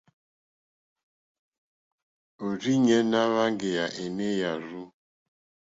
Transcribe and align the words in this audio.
Òrzìɲɛ́ 2.45 3.01
ná 3.11 3.19
hwáŋɡèyà 3.31 3.85
énè 4.01 4.25
hwàrzù. 4.37 4.81